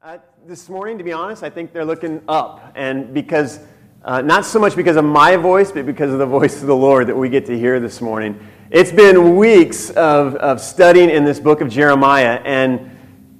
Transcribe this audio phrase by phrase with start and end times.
[0.00, 0.16] Uh,
[0.46, 2.72] this morning, to be honest, I think they're looking up.
[2.76, 3.58] And because,
[4.04, 6.76] uh, not so much because of my voice, but because of the voice of the
[6.76, 8.38] Lord that we get to hear this morning.
[8.70, 12.96] It's been weeks of, of studying in this book of Jeremiah, and,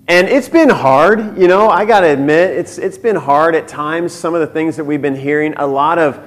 [0.08, 1.38] and it's been hard.
[1.38, 4.12] You know, I got to admit, it's, it's been hard at times.
[4.12, 6.20] Some of the things that we've been hearing, a lot of,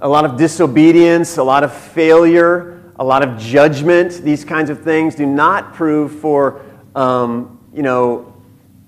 [0.00, 4.82] a lot of disobedience, a lot of failure, a lot of judgment, these kinds of
[4.82, 6.66] things do not prove for,
[6.96, 8.32] um, you know,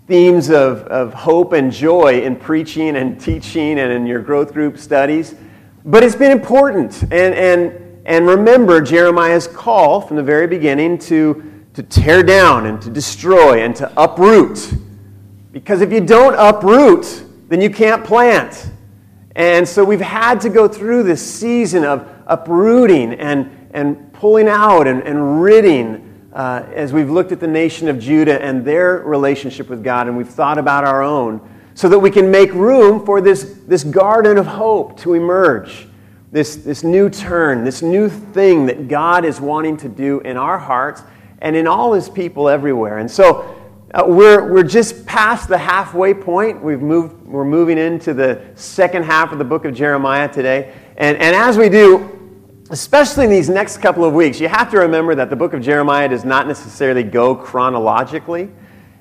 [0.09, 4.79] themes of, of hope and joy in preaching and teaching and in your growth group
[4.79, 5.35] studies.
[5.85, 7.03] But it's been important.
[7.03, 12.81] And, and, and remember Jeremiah's call from the very beginning to, to tear down and
[12.81, 14.73] to destroy and to uproot.
[15.53, 18.71] Because if you don't uproot, then you can't plant.
[19.37, 24.87] And so we've had to go through this season of uprooting and, and pulling out
[24.87, 29.69] and, and ridding uh, as we've looked at the nation of Judah and their relationship
[29.69, 31.41] with God, and we've thought about our own,
[31.75, 35.87] so that we can make room for this, this garden of hope to emerge,
[36.33, 40.59] this, this new turn, this new thing that God is wanting to do in our
[40.59, 41.03] hearts
[41.41, 42.99] and in all his people everywhere.
[42.99, 43.55] And so
[43.95, 46.63] uh, we're, we're just past the halfway point.
[46.63, 50.75] We've moved, we're moving into the second half of the book of Jeremiah today.
[50.97, 52.28] And, and as we do,
[52.71, 55.63] especially in these next couple of weeks, you have to remember that the book of
[55.63, 58.51] Jeremiah does not necessarily go chronologically.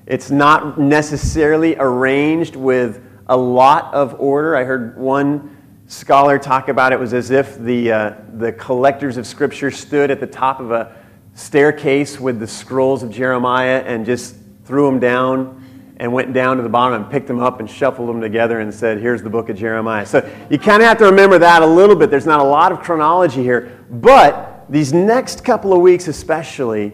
[0.06, 4.56] It's not necessarily arranged with a lot of order.
[4.56, 5.54] I heard one
[5.86, 10.20] scholar talk about it was as if the, uh, the collectors of Scripture stood at
[10.20, 10.96] the top of a
[11.34, 15.64] staircase with the scrolls of Jeremiah and just threw them down
[15.98, 18.72] and went down to the bottom and picked them up and shuffled them together and
[18.72, 20.06] said, Here's the book of Jeremiah.
[20.06, 20.18] So
[20.48, 22.10] you kind of have to remember that a little bit.
[22.10, 23.84] There's not a lot of chronology here.
[23.90, 26.92] But these next couple of weeks, especially,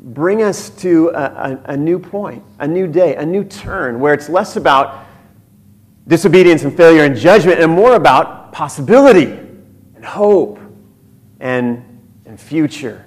[0.00, 4.14] bring us to a, a, a new point, a new day, a new turn, where
[4.14, 5.06] it's less about
[6.08, 9.26] disobedience and failure and judgment and more about possibility
[9.94, 10.58] and hope
[11.40, 11.84] and,
[12.24, 13.04] and future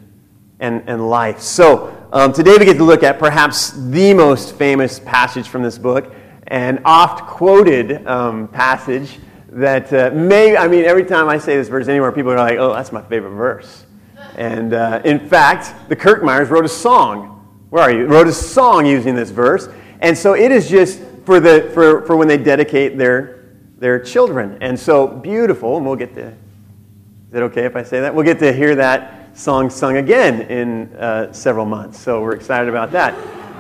[0.59, 1.39] and, and life.
[1.39, 5.79] So, um, today we get to look at perhaps the most famous passage from this
[5.79, 6.13] book,
[6.46, 9.18] an oft quoted um, passage
[9.50, 12.59] that uh, may, I mean, every time I say this verse anywhere, people are like,
[12.59, 13.88] oh, that's my favorite verse.
[14.35, 17.66] And uh, in fact, the Kirkmeyers wrote a song.
[17.72, 18.06] Where are you?
[18.06, 19.68] Wrote a song using this verse.
[20.00, 24.59] And so it is just for, the, for, for when they dedicate their, their children.
[24.62, 28.13] And so beautiful, and we'll get to, is it okay if I say that?
[28.13, 31.99] We'll get to hear that song sung again in uh, several months.
[31.99, 33.13] So we're excited about that.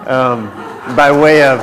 [0.07, 0.47] Um,
[0.95, 1.59] by way of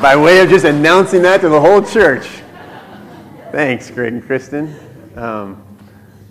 [0.00, 2.26] by way of just announcing that to the whole church.
[3.52, 4.74] Thanks, Greg and Kristen.
[5.14, 5.62] Um,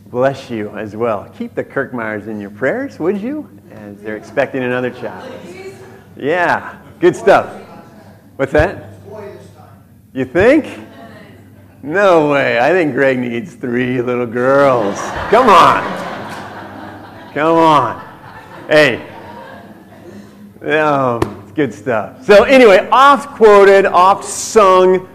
[0.07, 1.29] bless you as well.
[1.37, 3.47] Keep the Kirkmeyers in your prayers, would you?
[3.71, 5.31] As they're expecting another child.
[6.17, 7.61] Yeah, good stuff.
[8.37, 8.89] What's that?
[10.13, 10.88] You think?
[11.81, 12.59] No way.
[12.59, 14.99] I think Greg needs three little girls.
[15.29, 15.81] Come on.
[17.33, 18.05] Come on.
[18.67, 19.07] Hey.
[20.61, 22.25] Um, good stuff.
[22.25, 25.07] So, anyway, oft quoted, oft sung,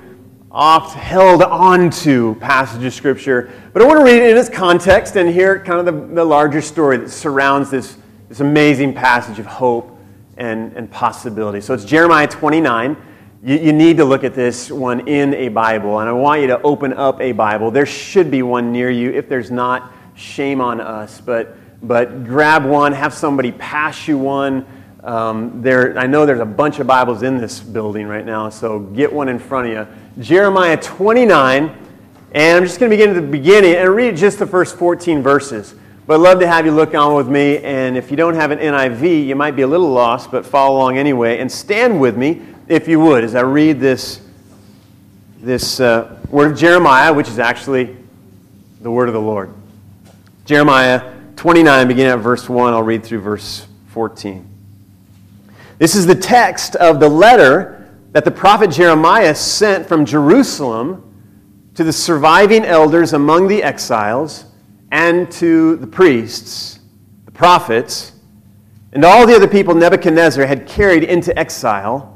[0.50, 3.52] oft held onto passage of Scripture.
[3.74, 6.24] But I want to read it in its context and hear kind of the, the
[6.24, 7.98] larger story that surrounds this,
[8.30, 9.98] this amazing passage of hope
[10.38, 11.60] and, and possibility.
[11.60, 12.96] So, it's Jeremiah 29
[13.44, 16.46] you, you need to look at this one in a Bible, and I want you
[16.48, 17.70] to open up a Bible.
[17.70, 19.10] There should be one near you.
[19.10, 21.20] If there's not, shame on us.
[21.20, 21.56] But,
[21.86, 24.66] but grab one, have somebody pass you one.
[25.02, 28.78] Um, there, I know there's a bunch of Bibles in this building right now, so
[28.78, 30.22] get one in front of you.
[30.22, 31.76] Jeremiah 29,
[32.32, 35.22] and I'm just going to begin at the beginning and read just the first 14
[35.22, 35.74] verses.
[36.06, 38.50] But I'd love to have you look on with me, and if you don't have
[38.50, 42.16] an NIV, you might be a little lost, but follow along anyway, and stand with
[42.16, 44.20] me if you would, as I read this,
[45.40, 47.96] this uh, word of Jeremiah, which is actually
[48.80, 49.52] the word of the Lord.
[50.46, 54.48] Jeremiah 29, beginning at verse 1, I'll read through verse 14.
[55.78, 61.02] This is the text of the letter that the prophet Jeremiah sent from Jerusalem
[61.74, 64.46] to the surviving elders among the exiles
[64.90, 66.78] and to the priests,
[67.26, 68.12] the prophets,
[68.92, 72.13] and all the other people Nebuchadnezzar had carried into exile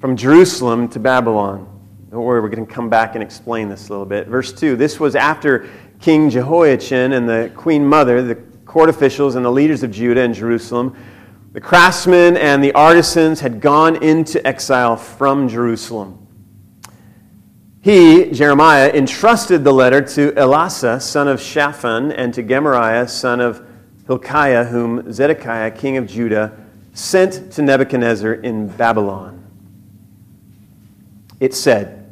[0.00, 1.72] from Jerusalem to Babylon.
[2.10, 4.28] Don't worry, we're going to come back and explain this a little bit.
[4.28, 5.68] Verse 2 This was after
[6.00, 10.34] King Jehoiachin and the queen mother, the court officials, and the leaders of Judah and
[10.34, 10.96] Jerusalem.
[11.52, 16.26] The craftsmen and the artisans had gone into exile from Jerusalem.
[17.80, 23.64] He, Jeremiah, entrusted the letter to Elasah, son of Shaphan, and to Gemariah, son of
[24.06, 26.52] Hilkiah, whom Zedekiah, king of Judah,
[26.92, 29.35] sent to Nebuchadnezzar in Babylon.
[31.40, 32.10] It said,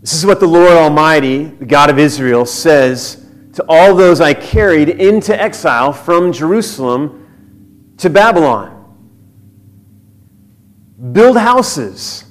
[0.00, 4.34] This is what the Lord Almighty, the God of Israel, says to all those I
[4.34, 8.72] carried into exile from Jerusalem to Babylon.
[11.12, 12.24] Build houses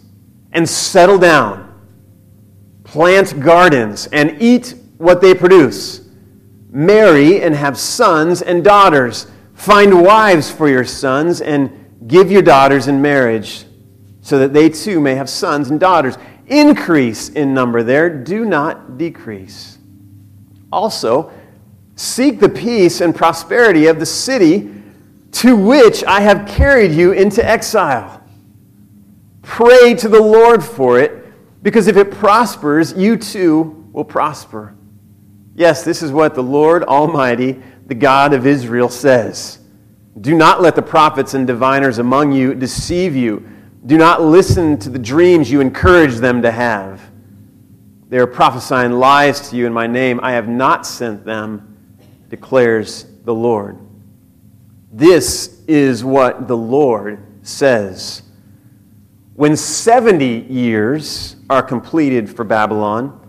[0.52, 1.64] and settle down,
[2.84, 6.08] plant gardens and eat what they produce,
[6.70, 12.88] marry and have sons and daughters, find wives for your sons and give your daughters
[12.88, 13.66] in marriage,
[14.26, 16.18] so that they too may have sons and daughters.
[16.48, 19.78] Increase in number there, do not decrease.
[20.72, 21.32] Also,
[21.96, 24.74] seek the peace and prosperity of the city
[25.32, 28.20] to which I have carried you into exile.
[29.44, 31.24] Pray to the Lord for it,
[31.62, 34.76] because if it prospers, you too will prosper.
[35.54, 39.60] Yes, this is what the Lord Almighty, the God of Israel, says.
[40.20, 43.52] Do not let the prophets and diviners among you deceive you.
[43.86, 47.02] Do not listen to the dreams you encourage them to have.
[48.10, 50.20] They are prophesying lies to you in my name.
[50.24, 51.78] I have not sent them,
[52.30, 53.78] declares the Lord.
[54.92, 58.24] This is what the Lord says.
[59.36, 63.22] When 70 years are completed for Babylon,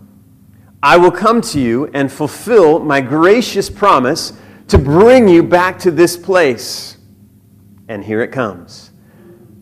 [0.81, 4.33] I will come to you and fulfill my gracious promise
[4.69, 6.97] to bring you back to this place.
[7.89, 8.86] And here it comes.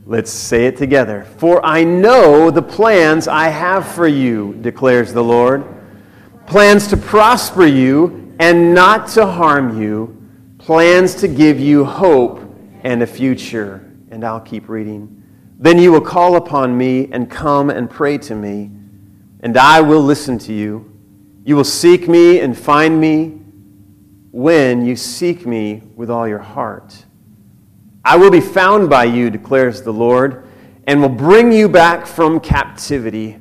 [0.07, 1.23] Let's say it together.
[1.37, 5.65] For I know the plans I have for you, declares the Lord
[6.45, 10.15] plans to prosper you and not to harm you,
[10.59, 12.39] plans to give you hope
[12.83, 13.91] and a future.
[14.11, 15.23] And I'll keep reading.
[15.57, 18.69] Then you will call upon me and come and pray to me,
[19.39, 20.91] and I will listen to you.
[21.45, 23.39] You will seek me and find me
[24.31, 27.05] when you seek me with all your heart.
[28.05, 30.47] I will be found by you, declares the Lord,
[30.85, 33.39] and will bring you back from captivity.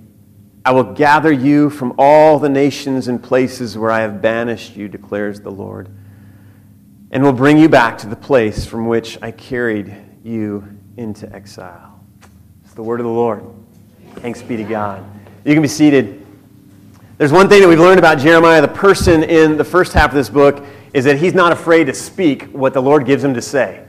[0.65, 4.89] I will gather you from all the nations and places where I have banished you,
[4.89, 5.91] declares the Lord,
[7.11, 12.01] and will bring you back to the place from which I carried you into exile
[12.65, 13.45] It's the word of the Lord.
[14.17, 15.05] Thanks be to God.
[15.45, 16.25] You can be seated.
[17.19, 20.15] There's one thing that we've learned about Jeremiah, the person in the first half of
[20.15, 20.65] this book,
[20.95, 23.84] is that he's not afraid to speak what the Lord gives him to say.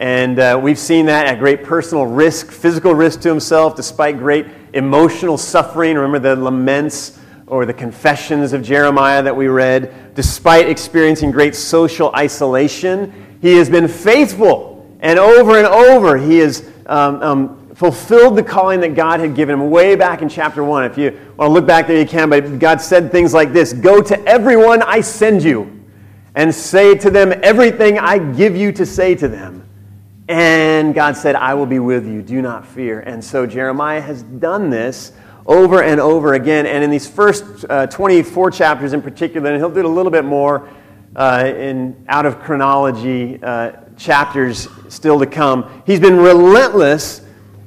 [0.00, 4.46] And uh, we've seen that at great personal risk, physical risk to himself, despite great
[4.72, 5.94] emotional suffering.
[5.94, 10.14] Remember the laments or the confessions of Jeremiah that we read.
[10.14, 14.90] Despite experiencing great social isolation, he has been faithful.
[15.00, 19.60] And over and over, he has um, um, fulfilled the calling that God had given
[19.60, 20.84] him way back in chapter 1.
[20.84, 22.30] If you want to look back there, you can.
[22.30, 25.78] But God said things like this Go to everyone I send you
[26.34, 29.66] and say to them everything I give you to say to them.
[30.30, 32.22] And God said, I will be with you.
[32.22, 33.00] Do not fear.
[33.00, 35.10] And so Jeremiah has done this
[35.44, 36.66] over and over again.
[36.66, 40.12] And in these first uh, 24 chapters in particular, and he'll do it a little
[40.12, 40.68] bit more
[41.16, 47.22] uh, in out of chronology uh, chapters still to come, he's been relentless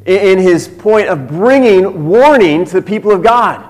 [0.06, 3.70] in his point of bringing warning to the people of God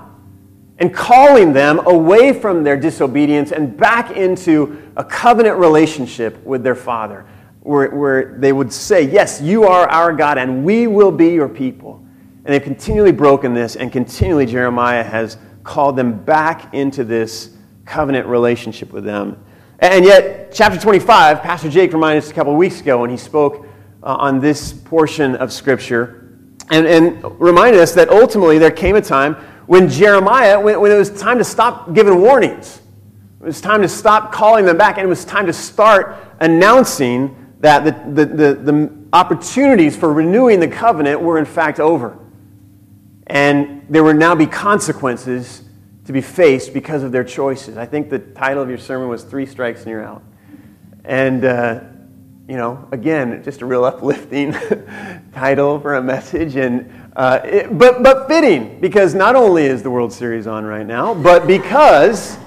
[0.78, 6.76] and calling them away from their disobedience and back into a covenant relationship with their
[6.76, 7.26] Father,
[7.64, 11.50] where, where they would say, Yes, you are our God, and we will be your
[11.50, 12.06] people.
[12.46, 17.56] And they've continually broken this, and continually Jeremiah has called them back into this
[17.86, 19.44] covenant relationship with them.
[19.80, 23.66] And yet, chapter 25, Pastor Jake reminded us a couple weeks ago when he spoke
[24.04, 26.38] uh, on this portion of Scripture
[26.70, 29.36] and, and reminded us that ultimately there came a time
[29.68, 32.82] when Jeremiah, when, when it was time to stop giving warnings.
[33.40, 37.43] It was time to stop calling them back, and it was time to start announcing
[37.64, 42.20] that the, the, the, the opportunities for renewing the covenant were in fact over.
[43.28, 45.64] And there would now be consequences
[46.04, 47.78] to be faced because of their choices.
[47.78, 50.24] I think the title of your sermon was Three Strikes and You're Out.
[51.06, 51.80] And uh,
[52.50, 54.52] you know, again, just a real uplifting
[55.34, 59.90] title for a message, and uh, it, but but fitting because not only is the
[59.90, 62.38] World Series on right now, but because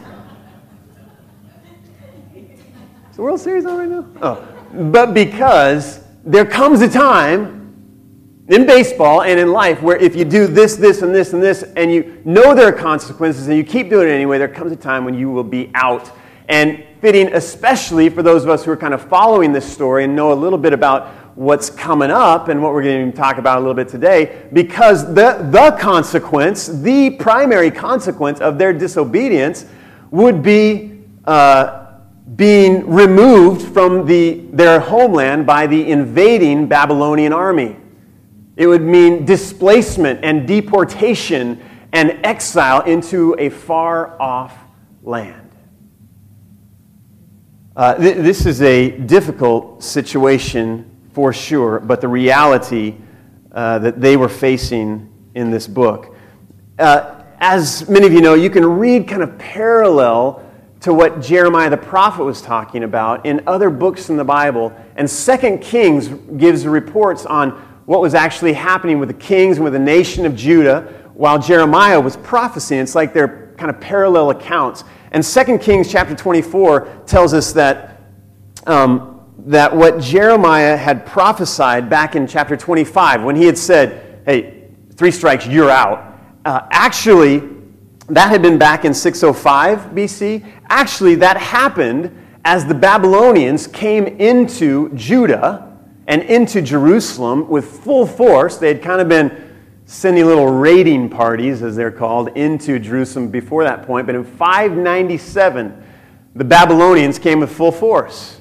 [2.34, 4.06] is the World Series on right now?
[4.20, 7.56] Oh, but because there comes a time
[8.48, 11.62] in baseball and in life where if you do this, this, and this, and this,
[11.76, 14.76] and you know there are consequences, and you keep doing it anyway, there comes a
[14.76, 16.12] time when you will be out.
[16.48, 20.14] And fitting, especially for those of us who are kind of following this story and
[20.14, 23.58] know a little bit about what's coming up and what we're going to talk about
[23.58, 29.66] a little bit today, because the, the consequence, the primary consequence of their disobedience,
[30.10, 31.85] would be uh,
[32.34, 37.76] being removed from the, their homeland by the invading Babylonian army.
[38.56, 44.56] It would mean displacement and deportation and exile into a far off
[45.02, 45.50] land.
[47.76, 52.96] Uh, th- this is a difficult situation for sure, but the reality
[53.52, 56.16] uh, that they were facing in this book.
[56.78, 60.45] Uh, as many of you know, you can read kind of parallel
[60.80, 64.72] to what Jeremiah the prophet was talking about in other books in the Bible.
[64.96, 67.50] And Second Kings gives reports on
[67.86, 72.00] what was actually happening with the kings and with the nation of Judah while Jeremiah
[72.00, 72.82] was prophesying.
[72.82, 74.84] It's like they're kind of parallel accounts.
[75.12, 78.02] And 2 Kings chapter 24 tells us that,
[78.66, 84.68] um, that what Jeremiah had prophesied back in chapter 25, when he had said, hey,
[84.94, 87.55] three strikes, you're out, uh, actually,
[88.08, 90.44] that had been back in 605 BC.
[90.68, 98.58] Actually, that happened as the Babylonians came into Judah and into Jerusalem with full force.
[98.58, 99.52] They had kind of been
[99.86, 104.06] sending little raiding parties, as they're called, into Jerusalem before that point.
[104.06, 105.84] But in 597,
[106.36, 108.40] the Babylonians came with full force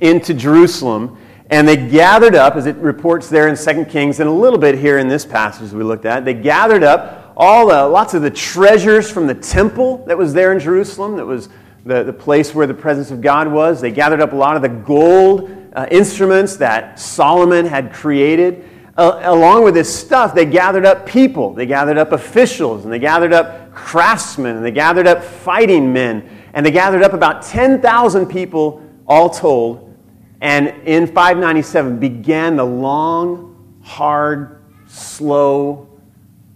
[0.00, 1.16] into Jerusalem,
[1.50, 4.76] and they gathered up, as it reports there in 2 Kings, and a little bit
[4.76, 8.30] here in this passage we looked at, they gathered up all the, lots of the
[8.30, 11.48] treasures from the temple that was there in Jerusalem, that was
[11.84, 13.80] the, the place where the presence of God was.
[13.80, 19.20] They gathered up a lot of the gold uh, instruments that Solomon had created uh,
[19.24, 23.32] along with this stuff, they gathered up people, they gathered up officials, and they gathered
[23.32, 28.82] up craftsmen, and they gathered up fighting men, and they gathered up about 10,000 people
[29.08, 29.96] all told.
[30.40, 35.88] And in 597 began the long, hard, slow,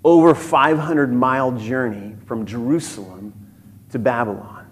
[0.08, 3.34] over 500 mile journey from Jerusalem
[3.90, 4.66] to Babylon.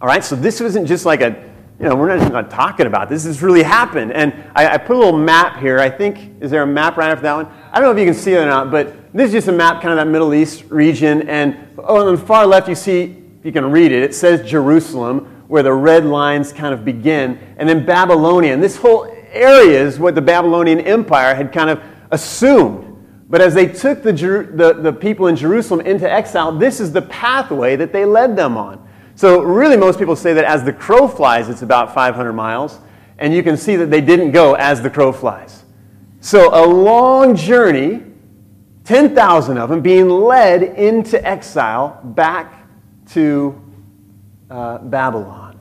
[0.00, 1.50] All right, so this wasn't just like a
[1.80, 3.24] you know, we're not, not talking about this.
[3.24, 4.12] This really happened.
[4.12, 5.80] And I, I, put a little map here.
[5.80, 7.46] I think, is there a map right after that one?
[7.72, 9.52] I don't know if you can see it or not, but this is just a
[9.52, 11.28] map, kind of that Middle East region.
[11.28, 15.44] And oh, on the far left, you see, you can read it, it says Jerusalem,
[15.48, 17.36] where the red lines kind of begin.
[17.56, 18.52] And then Babylonia.
[18.52, 22.91] And this whole area is what the Babylonian Empire had kind of assumed.
[23.32, 27.00] But as they took the, the, the people in Jerusalem into exile, this is the
[27.00, 28.86] pathway that they led them on.
[29.14, 32.78] So, really, most people say that as the crow flies, it's about 500 miles.
[33.16, 35.64] And you can see that they didn't go as the crow flies.
[36.20, 38.02] So, a long journey,
[38.84, 42.66] 10,000 of them being led into exile back
[43.12, 43.58] to
[44.50, 45.58] uh, Babylon.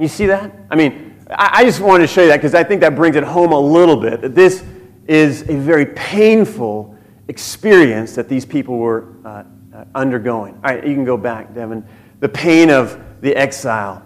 [0.00, 0.52] You see that?
[0.68, 3.14] I mean, I, I just wanted to show you that because I think that brings
[3.14, 4.64] it home a little bit that this
[5.08, 6.96] is a very painful
[7.26, 9.42] experience that these people were uh,
[9.74, 10.54] uh undergoing.
[10.54, 11.84] All right, you can go back, Devin
[12.20, 14.02] the pain of the exile.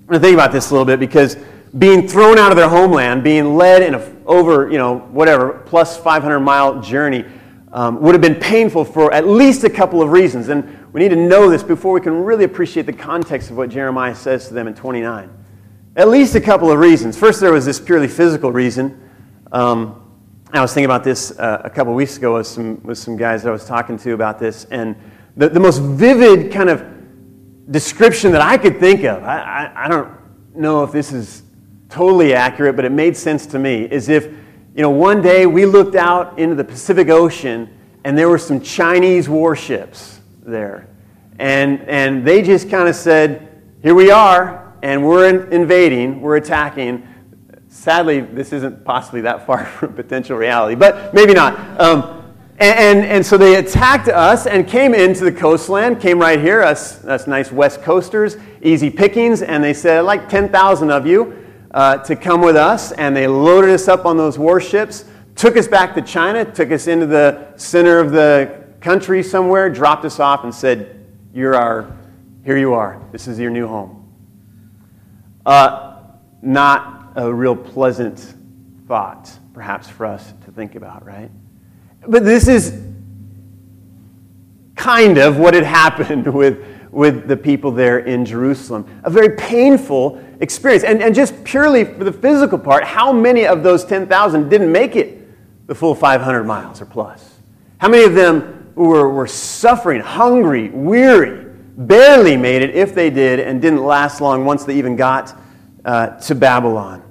[0.00, 1.36] I'm going to think about this a little bit because
[1.78, 5.96] being thrown out of their homeland, being led in a over, you know, whatever, plus
[5.96, 7.24] 500 mile journey
[7.72, 10.48] um, would have been painful for at least a couple of reasons.
[10.48, 13.70] And we need to know this before we can really appreciate the context of what
[13.70, 15.30] Jeremiah says to them in 29.
[15.96, 17.18] At least a couple of reasons.
[17.18, 19.10] First, there was this purely physical reason.
[19.50, 20.01] Um,
[20.54, 23.42] I was thinking about this uh, a couple weeks ago with some, with some guys
[23.42, 24.66] that I was talking to about this.
[24.66, 24.94] And
[25.34, 26.84] the, the most vivid kind of
[27.70, 30.10] description that I could think of, I, I, I, don't
[30.54, 31.42] know if this is
[31.88, 35.64] totally accurate, but it made sense to me, is if, you know, one day we
[35.64, 40.86] looked out into the Pacific Ocean and there were some Chinese warships there.
[41.38, 46.36] And, and they just kind of said, here we are, and we're in, invading, we're
[46.36, 47.08] attacking.
[47.72, 51.80] Sadly, this isn't possibly that far from potential reality, but maybe not.
[51.80, 52.22] Um,
[52.58, 56.62] and, and, and, so they attacked us and came into the coastland, came right here,
[56.62, 61.96] us, us nice West Coasters, easy pickings, and they said, like 10,000 of you uh,
[62.04, 62.92] to come with us.
[62.92, 66.86] And they loaded us up on those warships, took us back to China, took us
[66.86, 71.96] into the center of the country somewhere, dropped us off, and said, You're our,
[72.44, 73.00] here you are.
[73.12, 74.12] This is your new home.
[75.46, 76.02] Uh,
[76.42, 78.34] not a real pleasant
[78.86, 81.30] thought, perhaps, for us to think about, right?
[82.06, 82.82] But this is
[84.76, 88.86] kind of what had happened with, with the people there in Jerusalem.
[89.04, 90.84] A very painful experience.
[90.84, 94.96] And, and just purely for the physical part, how many of those 10,000 didn't make
[94.96, 95.18] it
[95.66, 97.38] the full 500 miles or plus?
[97.78, 103.40] How many of them were, were suffering, hungry, weary, barely made it if they did,
[103.40, 105.36] and didn't last long once they even got
[105.84, 107.02] uh, to Babylon?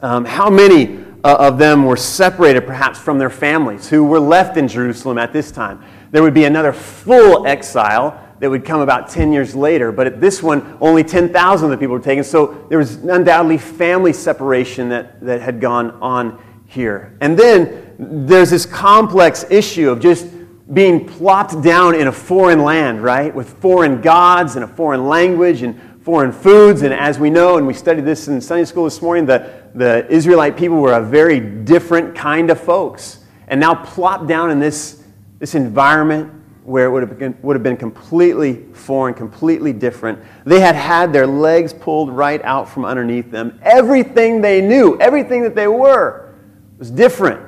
[0.00, 4.56] Um, how many uh, of them were separated perhaps from their families who were left
[4.56, 5.82] in Jerusalem at this time.
[6.12, 9.90] There would be another full exile that would come about 10 years later.
[9.90, 12.22] But at this one, only 10,000 of the people were taken.
[12.22, 17.16] So there was undoubtedly family separation that, that had gone on here.
[17.20, 20.28] And then there's this complex issue of just
[20.72, 23.34] being plopped down in a foreign land, right?
[23.34, 26.82] With foreign gods and a foreign language and foreign foods.
[26.82, 30.06] And as we know, and we studied this in Sunday school this morning, the, the
[30.08, 33.24] Israelite people were a very different kind of folks.
[33.48, 35.02] And now plopped down in this,
[35.40, 36.32] this environment
[36.62, 40.20] where it would have, been, would have been completely foreign, completely different.
[40.44, 43.58] They had had their legs pulled right out from underneath them.
[43.62, 46.36] Everything they knew, everything that they were,
[46.78, 47.44] was different.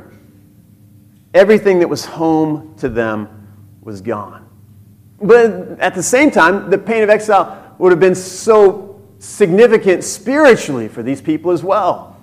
[1.33, 4.49] Everything that was home to them was gone.
[5.23, 10.89] But at the same time, the pain of exile would have been so significant spiritually
[10.89, 12.17] for these people as well.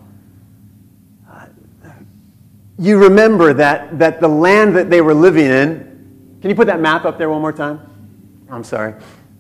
[2.78, 6.82] You remember that, that the land that they were living in, can you put that
[6.82, 7.80] map up there one more time?
[8.50, 8.96] I'm sorry.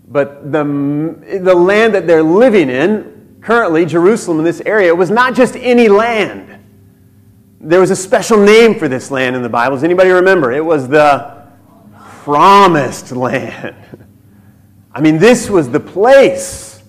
[0.07, 0.63] But the,
[1.41, 5.89] the land that they're living in, currently, Jerusalem in this area, was not just any
[5.89, 6.63] land.
[7.59, 9.75] There was a special name for this land in the Bible.
[9.75, 10.51] Does anybody remember?
[10.51, 11.45] It was the
[12.23, 13.75] promised land.
[14.95, 16.81] I mean, this was the place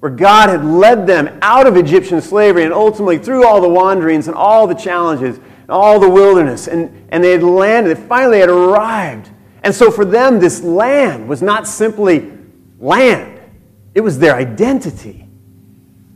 [0.00, 4.26] where God had led them out of Egyptian slavery and ultimately through all the wanderings
[4.26, 6.66] and all the challenges and all the wilderness.
[6.66, 9.28] And, and they had landed, they finally had arrived.
[9.62, 12.32] And so for them, this land was not simply
[12.80, 13.38] land,
[13.94, 15.28] it was their identity.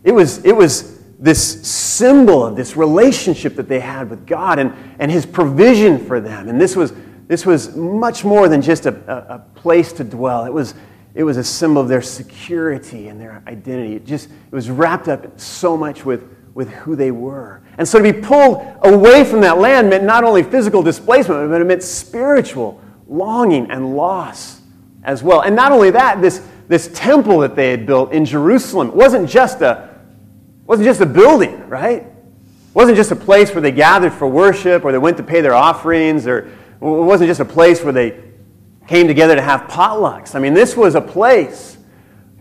[0.05, 4.73] It was, it was this symbol of this relationship that they had with God and,
[4.99, 6.49] and His provision for them.
[6.49, 6.93] And this was,
[7.29, 10.75] this was much more than just a, a, a place to dwell, it was,
[11.17, 13.95] it was a symbol of their security and their identity.
[13.95, 17.63] It just it was wrapped up so much with, with who they were.
[17.79, 21.59] And so to be pulled away from that land meant not only physical displacement, but
[21.59, 24.61] it meant spiritual longing and loss
[25.05, 25.41] as well.
[25.41, 29.63] And not only that, this, this temple that they had built in Jerusalem wasn't just
[29.63, 29.97] a
[30.67, 32.03] wasn't just a building, right?
[32.03, 32.13] It
[32.75, 35.55] wasn't just a place where they gathered for worship or they went to pay their
[35.55, 38.26] offerings or it wasn't just a place where they
[38.87, 40.35] came together to have potlucks.
[40.35, 41.77] I mean, this was a place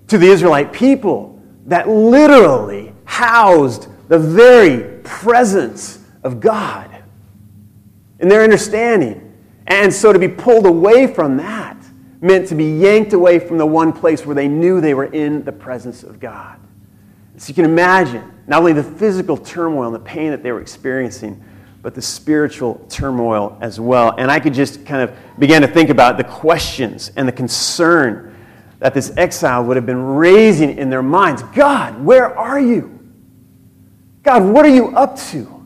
[0.08, 6.89] to the Israelite people that literally housed the very presence of God
[8.19, 9.34] in their understanding.
[9.67, 11.77] And so to be pulled away from that
[12.21, 15.43] meant to be yanked away from the one place where they knew they were in
[15.43, 16.60] the presence of God.
[17.38, 20.62] So you can imagine not only the physical turmoil and the pain that they were
[20.62, 21.43] experiencing,
[21.86, 24.15] but the spiritual turmoil as well.
[24.17, 28.36] And I could just kind of begin to think about the questions and the concern
[28.80, 33.00] that this exile would have been raising in their minds God, where are you?
[34.24, 35.63] God, what are you up to?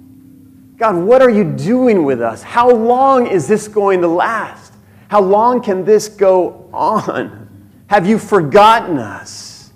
[0.76, 2.44] God, what are you doing with us?
[2.44, 4.74] How long is this going to last?
[5.08, 7.48] How long can this go on?
[7.88, 9.72] Have you forgotten us?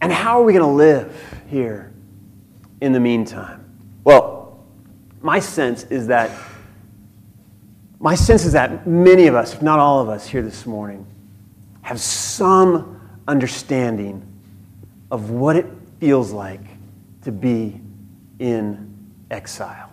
[0.00, 1.12] And how are we going to live
[1.48, 1.92] here
[2.80, 3.68] in the meantime?
[4.04, 4.31] Well,
[5.22, 6.30] my sense is that
[8.02, 11.06] my sense is that many of us, if not all of us here this morning,
[11.82, 14.26] have some understanding
[15.12, 15.66] of what it
[16.00, 16.60] feels like
[17.22, 17.80] to be
[18.40, 18.92] in
[19.30, 19.88] exile.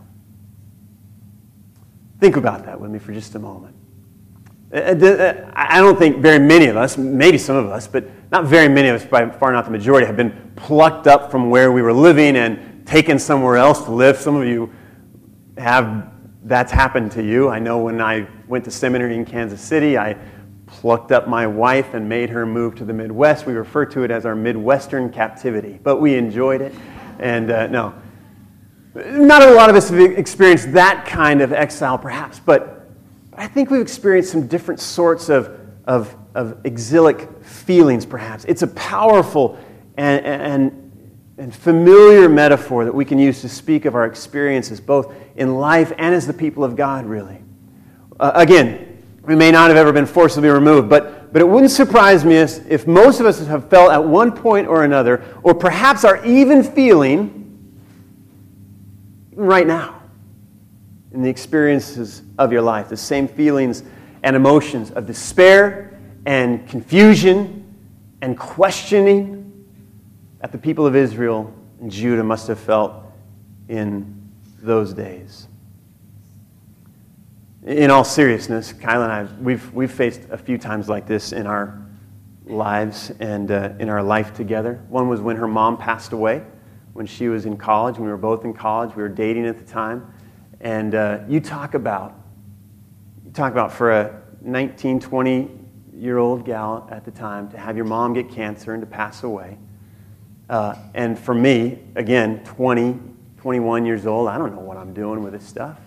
[2.20, 3.76] Think about that with me for just a moment.
[4.74, 8.46] Uh, uh, I don't think very many of us, maybe some of us, but not
[8.46, 11.72] very many of us, by far not the majority, have been plucked up from where
[11.72, 14.18] we were living and taken somewhere else to live.
[14.18, 14.72] Some of you
[15.60, 16.12] have,
[16.44, 17.50] that's happened to you.
[17.50, 20.18] I know when I went to seminary in Kansas City, I
[20.66, 23.46] plucked up my wife and made her move to the Midwest.
[23.46, 26.74] We refer to it as our Midwestern captivity, but we enjoyed it.
[27.20, 27.94] And uh, no,
[28.96, 32.90] not a lot of us have experienced that kind of exile, perhaps, but
[33.34, 38.46] I think we've experienced some different sorts of, of of exilic feelings, perhaps.
[38.46, 39.58] It's a powerful
[39.98, 40.89] and, and,
[41.40, 45.94] and familiar metaphor that we can use to speak of our experiences, both in life
[45.98, 47.42] and as the people of God, really.
[48.20, 52.26] Uh, again, we may not have ever been forcibly removed, but, but it wouldn't surprise
[52.26, 56.24] me if most of us have felt at one point or another, or perhaps are
[56.26, 57.36] even feeling
[59.34, 60.02] right now
[61.14, 63.84] in the experiences of your life, the same feelings
[64.24, 67.66] and emotions of despair and confusion
[68.22, 69.39] and questioning
[70.40, 72.94] that the people of Israel and Judah must have felt
[73.68, 74.30] in
[74.62, 75.48] those days.
[77.66, 81.46] In all seriousness, Kyla and I, we've, we've faced a few times like this in
[81.46, 81.80] our
[82.46, 84.82] lives and uh, in our life together.
[84.90, 86.44] One was when her mom passed away
[86.94, 87.98] when she was in college.
[87.98, 88.96] We were both in college.
[88.96, 90.14] We were dating at the time.
[90.62, 92.16] And uh, you talk about,
[93.26, 95.50] you talk about for a 19, 20
[95.94, 99.24] year old gal at the time to have your mom get cancer and to pass
[99.24, 99.58] away.
[100.50, 103.00] Uh, and for me, again, 20,
[103.38, 105.78] 21 years old, I don't know what I'm doing with this stuff.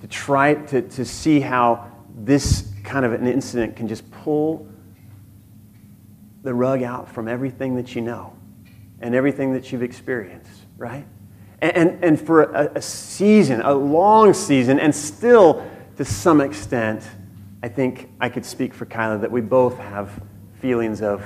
[0.00, 4.66] To try to, to see how this kind of an incident can just pull
[6.42, 8.34] the rug out from everything that you know
[9.00, 11.06] and everything that you've experienced, right?
[11.60, 15.64] And, and, and for a, a season, a long season, and still
[15.96, 17.04] to some extent,
[17.62, 20.20] I think I could speak for Kyla that we both have
[20.60, 21.24] feelings of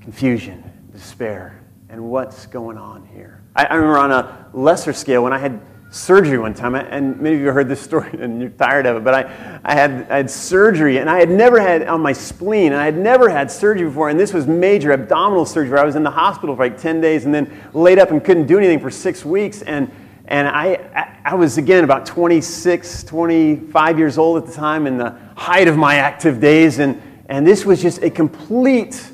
[0.00, 0.62] confusion,
[0.98, 3.42] despair, and what's going on here.
[3.54, 7.36] I, I remember on a lesser scale when I had surgery one time, and many
[7.36, 10.16] of you heard this story and you're tired of it, but I, I, had, I
[10.18, 13.50] had surgery, and I had never had on my spleen, and I had never had
[13.50, 16.78] surgery before, and this was major abdominal surgery I was in the hospital for like
[16.78, 19.62] 10 days and then laid up and couldn't do anything for six weeks.
[19.62, 19.90] And,
[20.26, 25.16] and I, I was, again, about 26, 25 years old at the time in the
[25.36, 29.12] height of my active days, and, and this was just a complete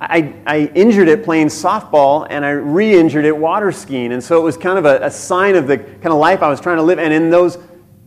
[0.00, 4.12] I, I, injured it playing softball and I re injured it water skiing.
[4.12, 6.48] And so it was kind of a, a, sign of the kind of life I
[6.48, 6.98] was trying to live.
[6.98, 7.58] And in those,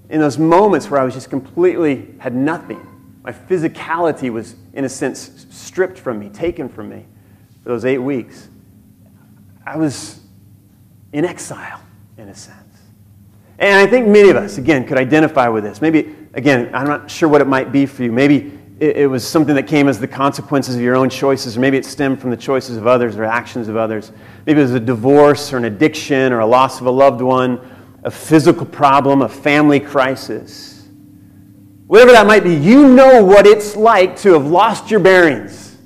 [0.10, 2.88] in those moments where I was just completely had nothing,
[3.24, 7.06] my physicality was, in a sense, stripped from me, taken from me
[7.62, 8.50] for those eight weeks.
[9.66, 10.20] I was
[11.14, 11.80] in exile,
[12.18, 12.58] in a sense.
[13.60, 15.80] And I think many of us, again, could identify with this.
[15.80, 18.12] Maybe, again, I'm not sure what it might be for you.
[18.12, 21.60] Maybe it, it was something that came as the consequences of your own choices, or
[21.60, 24.12] maybe it stemmed from the choices of others or actions of others.
[24.46, 27.60] Maybe it was a divorce or an addiction or a loss of a loved one,
[28.04, 30.88] a physical problem, a family crisis.
[31.88, 35.78] Whatever that might be, you know what it's like to have lost your bearings.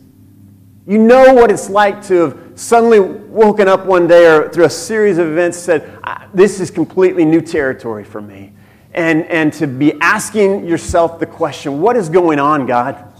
[0.85, 4.69] You know what it's like to have suddenly woken up one day or through a
[4.69, 8.53] series of events said, ah, This is completely new territory for me
[8.97, 13.13] and, and to be asking yourself the question what is going on, God?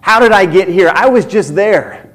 [0.00, 0.90] How did I get here?
[0.92, 2.12] I was just there.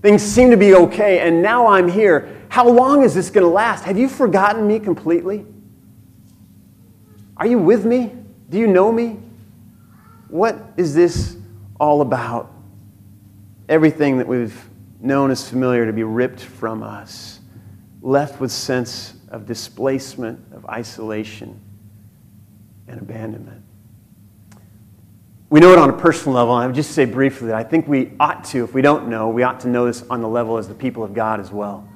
[0.00, 2.44] Things seem to be okay, and now I'm here.
[2.48, 3.84] How long is this going to last?
[3.84, 5.44] Have you forgotten me completely?
[7.36, 8.12] Are you with me?
[8.48, 9.18] Do you know me?
[10.28, 11.36] What is this
[11.80, 12.52] all about?
[13.68, 14.56] Everything that we've
[15.00, 17.40] known as familiar to be ripped from us,
[18.02, 21.60] left with sense of displacement, of isolation
[22.88, 23.62] and abandonment.
[25.48, 27.62] We know it on a personal level, and I would just say briefly that I
[27.62, 30.28] think we ought to, if we don't know, we ought to know this on the
[30.28, 31.88] level as the people of God as well.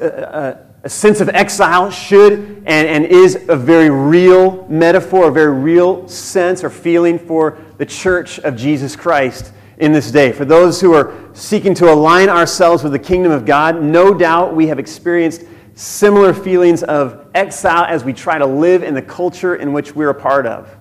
[0.00, 4.68] A, a, uh, uh, a sense of exile should and, and is a very real
[4.68, 10.10] metaphor, a very real sense or feeling for the church of Jesus Christ in this
[10.10, 10.30] day.
[10.30, 14.54] For those who are seeking to align ourselves with the kingdom of God, no doubt
[14.54, 19.56] we have experienced similar feelings of exile as we try to live in the culture
[19.56, 20.74] in which we're a part of.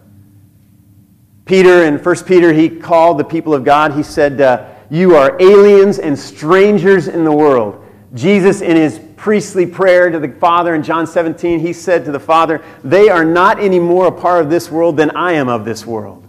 [1.45, 5.36] Peter, in 1 Peter, he called the people of God, he said, uh, You are
[5.41, 7.84] aliens and strangers in the world.
[8.13, 12.19] Jesus, in his priestly prayer to the Father in John 17, he said to the
[12.19, 15.65] Father, They are not any more a part of this world than I am of
[15.65, 16.25] this world.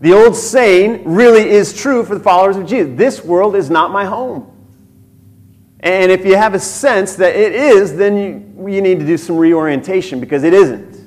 [0.00, 3.90] The old saying really is true for the followers of Jesus this world is not
[3.90, 4.57] my home.
[5.80, 9.16] And if you have a sense that it is, then you, you need to do
[9.16, 10.98] some reorientation because it isn't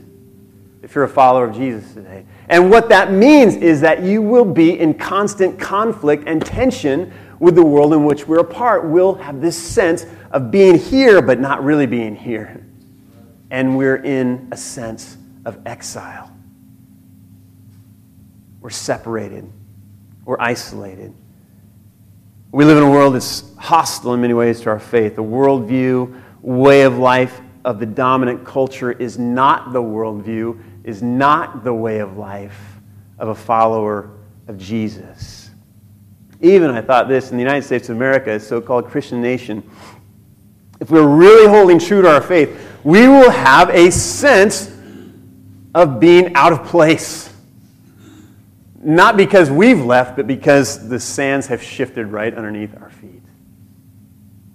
[0.81, 2.25] if you're a follower of Jesus today.
[2.49, 7.55] And what that means is that you will be in constant conflict and tension with
[7.55, 8.85] the world in which we're a part.
[8.85, 12.65] We'll have this sense of being here, but not really being here.
[13.49, 16.31] And we're in a sense of exile.
[18.59, 19.49] We're separated,
[20.23, 21.13] we're isolated.
[22.53, 25.15] We live in a world that's hostile in many ways to our faith.
[25.15, 31.63] The worldview, way of life of the dominant culture is not the worldview, is not
[31.63, 32.59] the way of life
[33.19, 34.11] of a follower
[34.47, 35.51] of Jesus.
[36.41, 39.63] Even I thought this in the United States of America, a so called Christian nation,
[40.81, 44.75] if we're really holding true to our faith, we will have a sense
[45.73, 47.30] of being out of place.
[48.83, 53.21] Not because we've left, but because the sands have shifted right underneath our feet.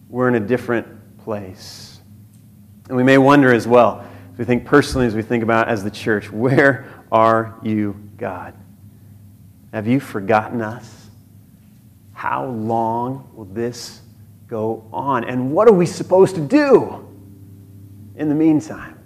[0.08, 2.00] We're in a different place.
[2.88, 5.84] And we may wonder as well, as we think personally, as we think about as
[5.84, 8.54] the church, where are you, God?
[9.72, 11.08] Have you forgotten us?
[12.12, 14.00] How long will this
[14.48, 15.24] go on?
[15.24, 17.06] And what are we supposed to do
[18.16, 18.98] in the meantime?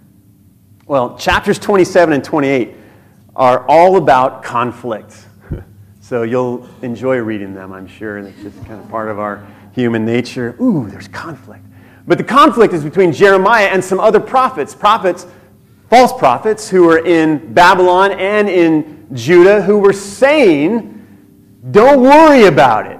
[0.87, 2.75] Well, chapters 27 and 28
[3.35, 5.25] are all about conflict.
[6.01, 9.45] so you'll enjoy reading them, I'm sure, and it's just kind of part of our
[9.73, 10.55] human nature.
[10.61, 11.63] Ooh, there's conflict.
[12.07, 15.27] But the conflict is between Jeremiah and some other prophets, prophets,
[15.89, 20.97] false prophets, who were in Babylon and in Judah, who were saying
[21.71, 22.99] Don't worry about it.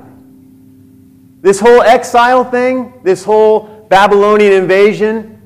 [1.41, 5.41] This whole exile thing, this whole Babylonian invasion,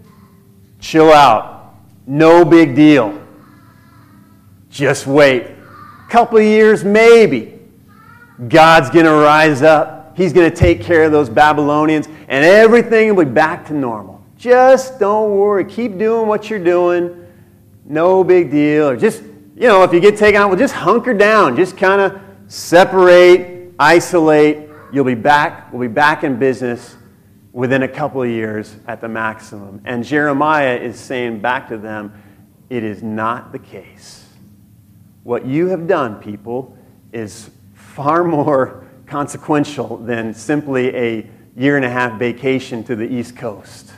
[0.80, 1.76] chill out.
[2.06, 3.25] No big deal.
[4.76, 5.44] Just wait.
[5.44, 7.58] A couple of years, maybe.
[8.50, 10.18] God's going to rise up.
[10.18, 14.22] He's going to take care of those Babylonians, and everything will be back to normal.
[14.38, 15.64] Just don't worry.
[15.64, 17.26] Keep doing what you're doing.
[17.86, 18.90] No big deal.
[18.90, 21.56] Or just, you know, if you get taken out, well, just hunker down.
[21.56, 24.68] Just kind of separate, isolate.
[24.92, 25.72] You'll be back.
[25.72, 26.98] We'll be back in business
[27.54, 29.82] within a couple of years at the maximum.
[29.86, 32.22] And Jeremiah is saying back to them,
[32.70, 34.25] it is not the case.
[35.26, 36.78] What you have done, people,
[37.12, 43.36] is far more consequential than simply a year and a half vacation to the East
[43.36, 43.92] Coast.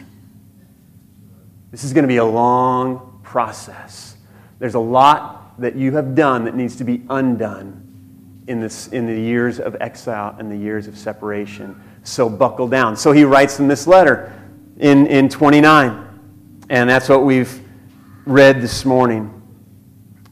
[1.70, 4.16] This is going to be a long process.
[4.60, 7.84] There's a lot that you have done that needs to be undone
[8.48, 11.78] in, this, in the years of exile and the years of separation.
[12.04, 12.96] So buckle down.
[12.96, 14.32] So he writes in this letter
[14.78, 16.08] in, in 29,
[16.70, 17.62] and that's what we've
[18.26, 19.34] read this morning.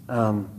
[0.07, 0.54] Um,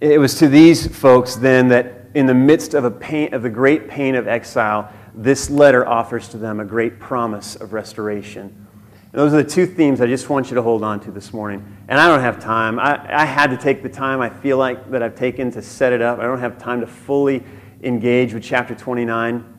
[0.00, 3.50] it was to these folks then that in the midst of, a pain, of the
[3.50, 8.66] great pain of exile, this letter offers to them a great promise of restoration.
[9.12, 11.76] Those are the two themes I just want you to hold on to this morning.
[11.88, 12.78] And I don't have time.
[12.78, 15.92] I, I had to take the time I feel like that I've taken to set
[15.92, 16.18] it up.
[16.18, 17.42] I don't have time to fully
[17.82, 19.54] engage with chapter 29.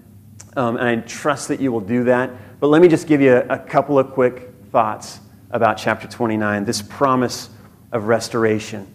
[0.56, 2.60] Um, and I trust that you will do that.
[2.60, 5.20] But let me just give you a, a couple of quick thoughts
[5.50, 7.50] about chapter 29, this promise
[7.92, 8.94] of restoration.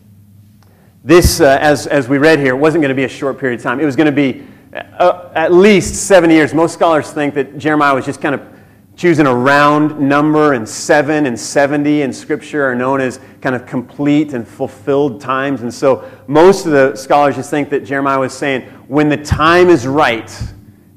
[1.04, 3.64] This, uh, as, as we read here, wasn't going to be a short period of
[3.64, 3.80] time.
[3.80, 6.54] It was going to be uh, at least seven years.
[6.54, 8.42] Most scholars think that Jeremiah was just kind of
[8.94, 13.66] choosing a round number, and 7 and 70 in Scripture are known as kind of
[13.66, 15.62] complete and fulfilled times.
[15.62, 19.70] And so most of the scholars just think that Jeremiah was saying, when the time
[19.70, 20.30] is right,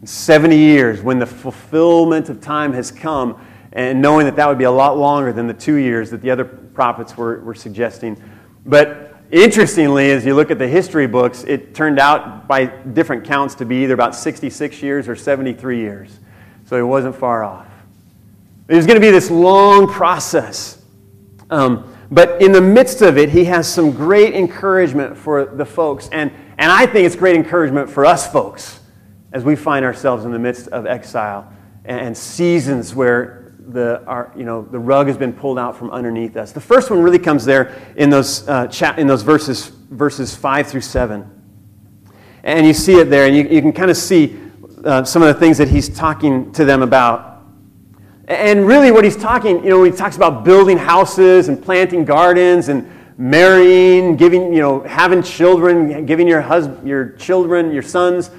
[0.03, 4.65] 70 years, when the fulfillment of time has come, and knowing that that would be
[4.65, 8.21] a lot longer than the two years that the other prophets were, were suggesting.
[8.67, 13.55] But interestingly, as you look at the history books, it turned out by different counts
[13.55, 16.19] to be either about 66 years or 73 years.
[16.65, 17.67] So he wasn't far off.
[18.67, 20.81] It was going to be this long process.
[21.49, 26.07] Um, but in the midst of it, he has some great encouragement for the folks.
[26.11, 28.79] And, and I think it's great encouragement for us folks
[29.33, 31.51] as we find ourselves in the midst of exile
[31.83, 35.89] and, and seasons where the, our, you know, the rug has been pulled out from
[35.91, 36.51] underneath us.
[36.51, 40.67] The first one really comes there in those, uh, chat, in those verses, verses 5
[40.67, 41.31] through 7.
[42.43, 44.39] And you see it there, and you, you can kind of see
[44.83, 47.43] uh, some of the things that he's talking to them about.
[48.27, 52.69] And really, what he's talking, you know, he talks about building houses and planting gardens
[52.69, 58.29] and marrying, giving, you know, having children, giving your husband, your children, your sons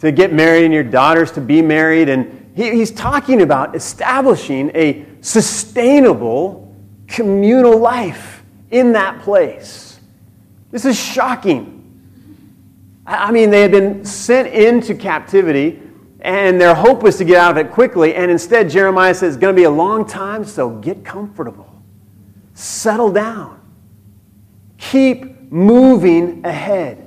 [0.00, 2.08] to get married and your daughters to be married.
[2.08, 6.74] And he, he's talking about establishing a sustainable
[7.06, 10.00] communal life in that place.
[10.70, 11.72] This is shocking.
[13.06, 15.82] I mean, they had been sent into captivity
[16.20, 18.14] and their hope was to get out of it quickly.
[18.14, 21.70] And instead, Jeremiah says it's going to be a long time, so get comfortable.
[22.54, 23.60] Settle down.
[24.78, 26.98] Keep moving ahead.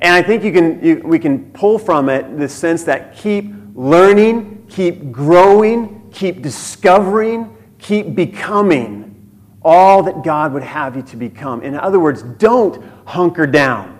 [0.00, 3.52] And I think you can, you, we can pull from it the sense that keep
[3.74, 9.10] learning, keep growing, keep discovering, keep becoming
[9.62, 11.62] all that God would have you to become.
[11.62, 13.98] In other words, don't hunker down,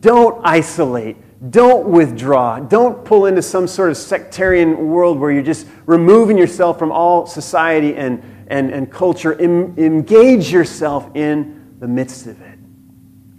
[0.00, 1.16] don't isolate,
[1.50, 2.58] don't withdraw.
[2.58, 7.26] Don't pull into some sort of sectarian world where you're just removing yourself from all
[7.26, 9.38] society and, and, and culture.
[9.40, 12.58] Em, engage yourself in the midst of it.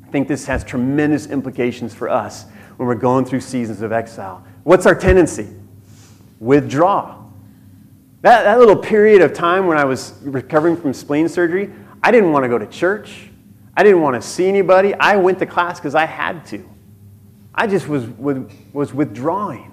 [0.04, 2.46] I think this has tremendous implications for us
[2.78, 4.46] when we're going through seasons of exile.
[4.64, 5.48] What's our tendency?
[6.40, 7.24] Withdraw.
[8.22, 11.72] That, that little period of time when I was recovering from spleen surgery,
[12.02, 13.30] I didn't want to go to church.
[13.78, 14.94] I didn't want to see anybody.
[14.96, 16.68] I went to class because I had to.
[17.54, 18.06] I just was,
[18.74, 19.72] was withdrawing.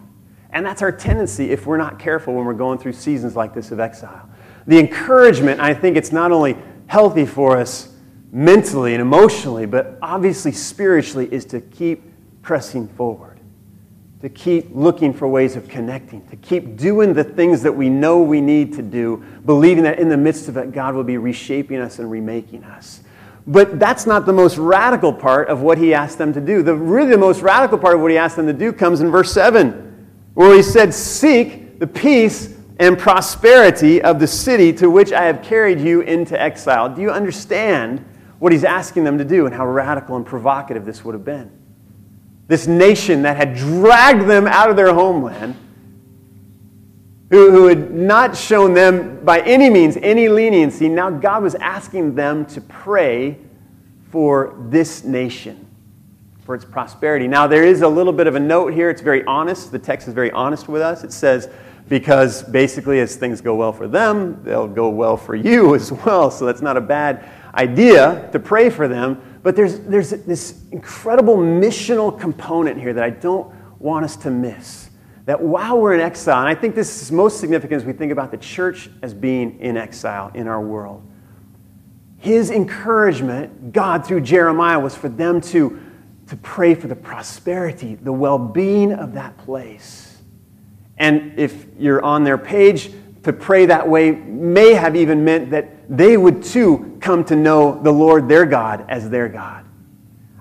[0.51, 3.72] And that's our tendency if we're not careful when we're going through seasons like this
[3.72, 4.29] of exile.
[4.66, 7.94] The encouragement, I think it's not only healthy for us
[8.33, 12.03] mentally and emotionally, but obviously spiritually, is to keep
[12.42, 13.32] pressing forward,
[14.23, 18.23] to keep looking for ways of connecting, to keep doing the things that we know
[18.23, 21.81] we need to do, believing that in the midst of it, God will be reshaping
[21.81, 23.01] us and remaking us.
[23.49, 26.63] But that's not the most radical part of what he asked them to do.
[26.63, 29.11] The, really, the most radical part of what he asked them to do comes in
[29.11, 35.13] verse 7, where he said, Seek the peace and prosperity of the city to which
[35.13, 36.95] I have carried you into exile.
[36.95, 38.05] Do you understand
[38.39, 41.51] what he's asking them to do and how radical and provocative this would have been?
[42.53, 45.57] This nation that had dragged them out of their homeland,
[47.31, 52.15] who, who had not shown them by any means any leniency, now God was asking
[52.15, 53.38] them to pray
[54.11, 55.67] for this nation,
[56.45, 57.27] for its prosperity.
[57.27, 58.91] Now, there is a little bit of a note here.
[58.91, 59.73] It's very honest.
[59.73, 61.05] The text is very honest with us.
[61.05, 61.49] It says,
[61.88, 66.31] because basically, as things go well for them, they'll go well for you as well.
[66.31, 69.32] So that's not a bad idea to pray for them.
[69.43, 74.91] But there's, there's this incredible missional component here that I don't want us to miss.
[75.25, 78.13] That while we're in exile, and I think this is most significant as we think
[78.13, 81.07] about the church as being in exile in our world,
[82.19, 85.81] his encouragement, God through Jeremiah, was for them to,
[86.29, 90.19] to pray for the prosperity, the well being of that place.
[90.99, 92.93] And if you're on their page,
[93.25, 97.79] to pray that way may have even meant that they would too come to know
[97.83, 99.67] the Lord their God as their God.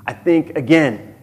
[0.08, 1.14] I think, again,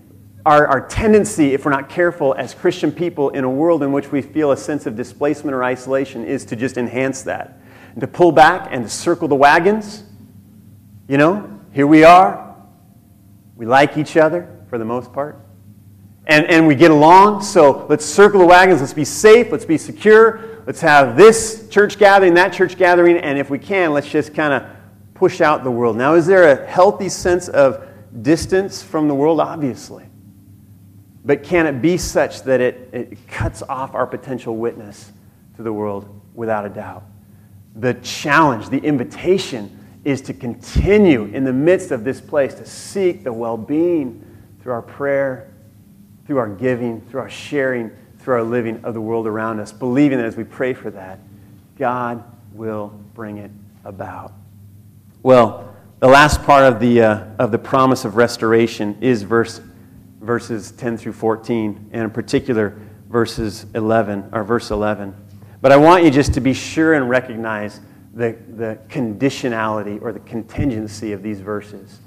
[0.44, 4.12] our, our tendency, if we're not careful as Christian people in a world in which
[4.12, 7.58] we feel a sense of displacement or isolation, is to just enhance that.
[7.92, 10.04] And to pull back and to circle the wagons.
[11.08, 12.54] You know, here we are.
[13.56, 15.42] We like each other for the most part
[16.28, 17.42] and, and we get along.
[17.42, 18.80] So let's circle the wagons.
[18.80, 19.50] Let's be safe.
[19.50, 20.62] Let's be secure.
[20.66, 24.52] Let's have this church gathering, that church gathering, and if we can, let's just kind
[24.52, 24.64] of
[25.14, 25.96] push out the world.
[25.96, 27.88] Now, is there a healthy sense of
[28.20, 29.40] distance from the world?
[29.40, 30.04] Obviously.
[31.24, 35.10] But can it be such that it, it cuts off our potential witness
[35.56, 36.14] to the world?
[36.34, 37.04] Without a doubt.
[37.74, 43.24] The challenge, the invitation, is to continue in the midst of this place to seek
[43.24, 44.24] the well being
[44.60, 45.52] through our prayer
[46.28, 50.18] through our giving, through our sharing, through our living of the world around us, believing
[50.18, 51.18] that as we pray for that,
[51.78, 53.50] God will bring it
[53.82, 54.34] about.
[55.22, 59.62] Well, the last part of the, uh, of the promise of restoration is verse,
[60.20, 65.16] verses 10 through 14, and in particular, verses 11, or verse 11.
[65.62, 67.80] But I want you just to be sure and recognize
[68.12, 72.00] the, the conditionality or the contingency of these verses.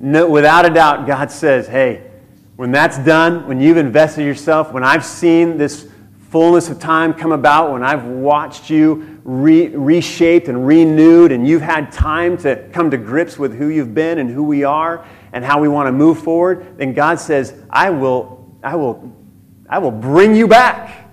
[0.00, 2.10] No, without a doubt, God says, hey,
[2.56, 5.88] when that's done, when you've invested yourself, when I've seen this
[6.30, 11.62] fullness of time come about, when I've watched you re- reshaped and renewed, and you've
[11.62, 15.44] had time to come to grips with who you've been and who we are and
[15.44, 19.12] how we want to move forward, then God says, I will, I will,
[19.68, 21.10] I will bring you back.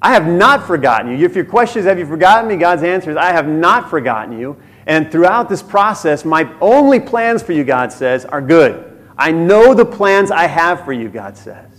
[0.00, 1.24] I have not forgotten you.
[1.24, 2.56] If your question is, Have you forgotten me?
[2.56, 4.56] God's answer is, I have not forgotten you.
[4.86, 9.74] And throughout this process, my only plans for you, God says, are good I know
[9.74, 11.70] the plans I have for you, God says,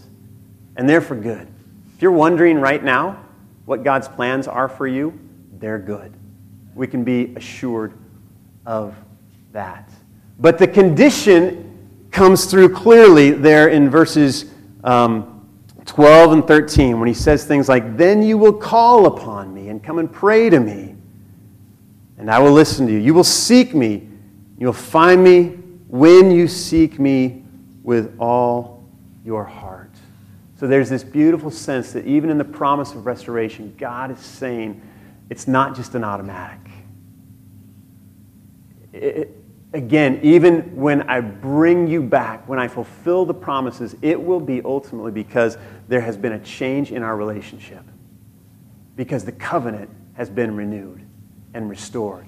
[0.75, 1.47] and they're for good.
[1.95, 3.23] If you're wondering right now
[3.65, 5.17] what God's plans are for you,
[5.59, 6.13] they're good.
[6.73, 7.93] We can be assured
[8.65, 8.95] of
[9.51, 9.89] that.
[10.39, 14.45] But the condition comes through clearly there in verses
[14.83, 15.47] um,
[15.85, 19.83] 12 and 13 when he says things like, Then you will call upon me and
[19.83, 20.95] come and pray to me,
[22.17, 22.99] and I will listen to you.
[22.99, 24.07] You will seek me,
[24.57, 27.43] you'll find me when you seek me
[27.83, 28.83] with all
[29.23, 29.91] your heart.
[30.57, 34.81] So there's this beautiful sense that even in the promise of restoration, God is saying
[35.29, 36.59] it's not just an automatic.
[38.93, 39.35] It,
[39.73, 44.61] again, even when I bring you back, when I fulfill the promises, it will be
[44.63, 47.83] ultimately because there has been a change in our relationship.
[48.95, 51.01] Because the covenant has been renewed
[51.53, 52.27] and restored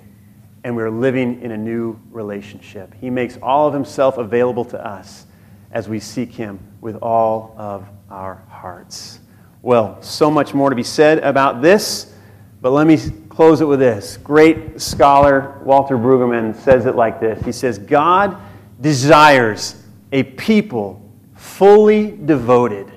[0.67, 2.93] and we're living in a new relationship.
[2.99, 5.25] He makes all of himself available to us
[5.71, 9.21] as we seek him with all of our hearts.
[9.62, 12.13] Well, so much more to be said about this,
[12.60, 12.97] but let me
[13.30, 14.17] close it with this.
[14.17, 18.36] Great scholar Walter Brueggemann says it like this He says, God
[18.82, 22.91] desires a people fully devoted.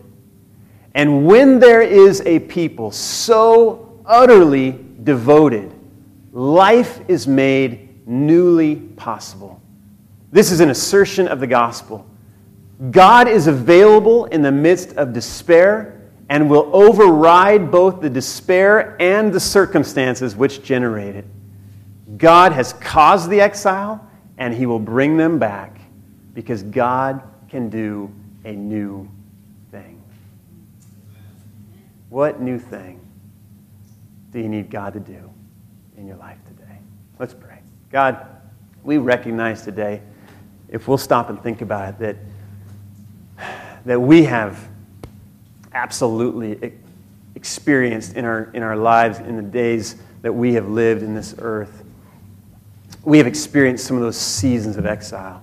[0.96, 5.72] And when there is a people so utterly devoted,
[6.32, 9.60] life is made newly possible.
[10.32, 12.06] This is an assertion of the gospel.
[12.90, 19.32] God is available in the midst of despair and will override both the despair and
[19.32, 21.26] the circumstances which generate it.
[22.16, 24.06] God has caused the exile
[24.38, 25.80] and he will bring them back
[26.34, 28.10] because God can do
[28.44, 29.08] a new
[29.70, 30.00] thing.
[32.08, 33.00] What new thing
[34.32, 35.29] do you need God to do?
[36.00, 36.78] In your life today.
[37.18, 37.58] Let's pray.
[37.92, 38.26] God,
[38.82, 40.00] we recognize today,
[40.70, 41.98] if we'll stop and think about it,
[43.36, 43.46] that,
[43.84, 44.66] that we have
[45.74, 46.72] absolutely
[47.34, 51.34] experienced in our, in our lives in the days that we have lived in this
[51.38, 51.84] earth.
[53.04, 55.42] We have experienced some of those seasons of exile.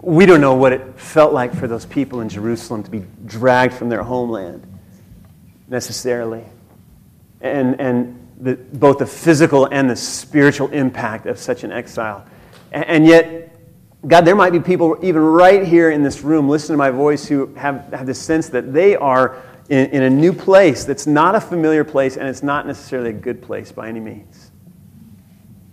[0.00, 3.74] We don't know what it felt like for those people in Jerusalem to be dragged
[3.74, 4.66] from their homeland
[5.68, 6.42] necessarily.
[7.40, 12.24] And, and the, both the physical and the spiritual impact of such an exile.
[12.72, 13.56] And, and yet,
[14.06, 17.26] God, there might be people even right here in this room listening to my voice
[17.26, 21.34] who have, have this sense that they are in, in a new place that's not
[21.34, 24.52] a familiar place and it's not necessarily a good place by any means.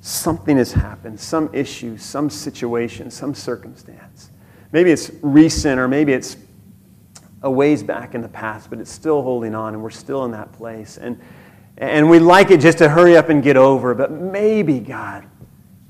[0.02, 4.32] Something has happened, some issue, some situation, some circumstance.
[4.72, 6.38] Maybe it's recent or maybe it's
[7.44, 10.32] a ways back in the past, but it's still holding on and we're still in
[10.32, 10.98] that place.
[10.98, 11.20] And,
[11.78, 15.26] and we like it just to hurry up and get over, but maybe, God,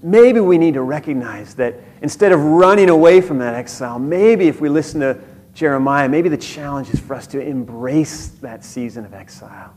[0.01, 4.59] maybe we need to recognize that instead of running away from that exile, maybe if
[4.59, 5.19] we listen to
[5.53, 9.73] Jeremiah, maybe the challenge is for us to embrace that season of exile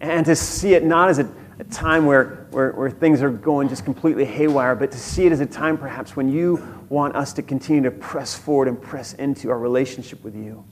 [0.00, 3.68] and to see it not as a, a time where, where, where things are going
[3.68, 7.32] just completely haywire, but to see it as a time perhaps when you want us
[7.32, 10.64] to continue to press forward and press into our relationship with you,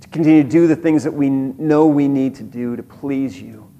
[0.00, 3.40] to continue to do the things that we know we need to do to please
[3.40, 3.70] you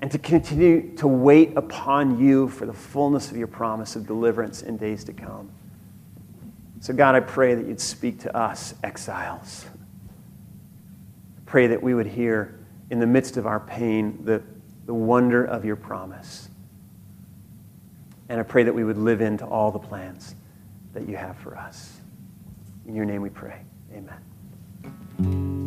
[0.00, 4.62] and to continue to wait upon you for the fullness of your promise of deliverance
[4.62, 5.50] in days to come.
[6.80, 9.64] So, God, I pray that you'd speak to us, exiles.
[11.46, 12.58] Pray that we would hear
[12.90, 14.42] in the midst of our pain the,
[14.84, 16.50] the wonder of your promise.
[18.28, 20.34] And I pray that we would live into all the plans
[20.92, 22.00] that you have for us.
[22.86, 23.62] In your name we pray.
[23.94, 24.33] Amen.
[25.16, 25.63] Thank you.